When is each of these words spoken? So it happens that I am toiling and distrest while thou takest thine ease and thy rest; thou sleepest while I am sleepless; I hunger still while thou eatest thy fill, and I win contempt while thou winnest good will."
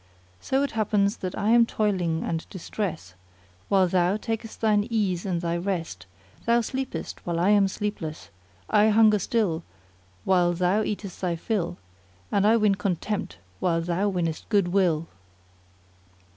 So 0.39 0.63
it 0.63 0.71
happens 0.71 1.17
that 1.17 1.37
I 1.37 1.51
am 1.51 1.67
toiling 1.67 2.23
and 2.23 2.49
distrest 2.49 3.13
while 3.69 3.87
thou 3.87 4.17
takest 4.17 4.59
thine 4.59 4.87
ease 4.89 5.27
and 5.27 5.41
thy 5.41 5.55
rest; 5.57 6.07
thou 6.45 6.61
sleepest 6.61 7.23
while 7.23 7.39
I 7.39 7.49
am 7.51 7.67
sleepless; 7.67 8.31
I 8.67 8.89
hunger 8.89 9.19
still 9.19 9.61
while 10.23 10.53
thou 10.53 10.81
eatest 10.81 11.21
thy 11.21 11.35
fill, 11.35 11.77
and 12.31 12.47
I 12.47 12.57
win 12.57 12.73
contempt 12.73 13.37
while 13.59 13.79
thou 13.81 14.09
winnest 14.09 14.49
good 14.49 14.69
will." 14.69 15.05